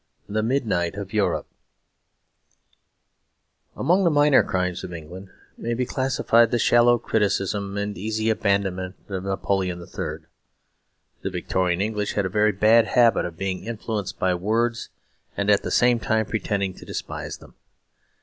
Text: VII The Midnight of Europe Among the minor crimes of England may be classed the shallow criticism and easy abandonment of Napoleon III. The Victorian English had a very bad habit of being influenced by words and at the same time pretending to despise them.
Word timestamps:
VII 0.27 0.33
The 0.33 0.41
Midnight 0.41 0.95
of 0.95 1.13
Europe 1.13 1.45
Among 3.75 4.03
the 4.03 4.09
minor 4.09 4.41
crimes 4.41 4.83
of 4.83 4.91
England 4.91 5.29
may 5.59 5.75
be 5.75 5.85
classed 5.85 6.19
the 6.27 6.57
shallow 6.57 6.97
criticism 6.97 7.77
and 7.77 7.95
easy 7.95 8.31
abandonment 8.31 8.95
of 9.09 9.25
Napoleon 9.25 9.77
III. 9.79 10.25
The 11.21 11.29
Victorian 11.29 11.81
English 11.81 12.13
had 12.13 12.25
a 12.25 12.29
very 12.29 12.51
bad 12.51 12.85
habit 12.87 13.25
of 13.25 13.37
being 13.37 13.63
influenced 13.63 14.17
by 14.17 14.33
words 14.33 14.89
and 15.37 15.51
at 15.51 15.61
the 15.61 15.69
same 15.69 15.99
time 15.99 16.25
pretending 16.25 16.73
to 16.77 16.83
despise 16.85 17.37
them. 17.37 17.53